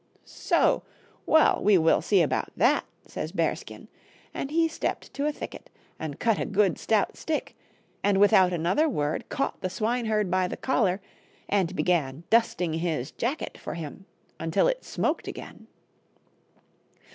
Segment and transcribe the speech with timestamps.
[0.25, 0.81] "So!
[1.27, 3.87] well, we will see about that," says Bearskin,
[4.33, 7.55] and he stepped to a thicket and cut a good stout stick,
[8.03, 11.01] and without another word caught the swineherd by the collar,
[11.47, 14.07] and began dusting his jacket for him
[14.39, 15.67] until it smoked again.